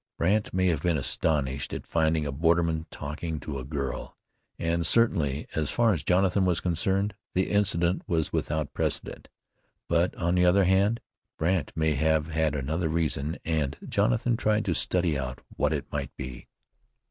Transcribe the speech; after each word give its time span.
Brandt 0.17 0.51
may 0.51 0.65
have 0.65 0.81
been 0.81 0.97
astonished 0.97 1.75
at 1.75 1.85
finding 1.85 2.25
a 2.25 2.31
borderman 2.31 2.87
talking 2.89 3.39
to 3.41 3.59
a 3.59 3.63
girl, 3.63 4.17
and 4.57 4.83
certainly, 4.83 5.45
as 5.53 5.69
far 5.69 5.93
as 5.93 6.01
Jonathan 6.01 6.43
was 6.43 6.59
concerned, 6.59 7.13
the 7.35 7.51
incident 7.51 8.01
was 8.07 8.33
without 8.33 8.73
precedent. 8.73 9.27
But, 9.87 10.15
on 10.15 10.33
the 10.33 10.45
other 10.47 10.63
hand, 10.63 11.01
Brandt 11.37 11.71
may 11.75 11.91
have 11.93 12.29
had 12.29 12.55
another 12.55 12.89
reason, 12.89 13.37
and 13.45 13.77
Jonathan 13.87 14.37
tried 14.37 14.65
to 14.65 14.73
study 14.73 15.19
out 15.19 15.41
what 15.55 15.71
it 15.71 15.85
might 15.91 16.17
be. 16.17 16.47